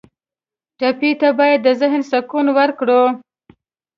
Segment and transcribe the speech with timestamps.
[0.79, 3.03] ټپي ته باید د ذهن سکون ورکړو.